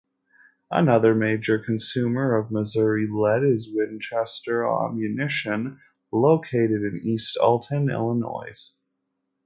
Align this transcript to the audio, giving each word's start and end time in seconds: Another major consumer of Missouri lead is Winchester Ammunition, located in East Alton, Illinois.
Another 0.71 1.13
major 1.13 1.59
consumer 1.59 2.35
of 2.35 2.49
Missouri 2.49 3.07
lead 3.07 3.43
is 3.43 3.69
Winchester 3.71 4.65
Ammunition, 4.65 5.79
located 6.11 6.81
in 6.81 7.01
East 7.05 7.37
Alton, 7.39 7.87
Illinois. 7.87 8.71